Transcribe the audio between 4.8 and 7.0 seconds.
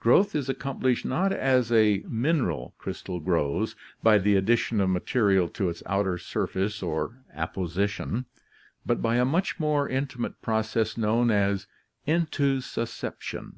of material to its outer surface,